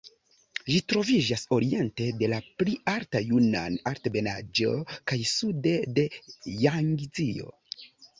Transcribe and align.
Ĝi 0.67 0.77
troviĝas 0.91 1.41
oriente 1.57 2.07
de 2.21 2.29
la 2.31 2.39
pli 2.61 2.73
alta 2.93 3.21
Junan-Altebenaĵo 3.25 4.71
kaj 5.13 5.19
sude 5.33 5.75
de 5.99 6.07
Jangzio. 6.65 7.53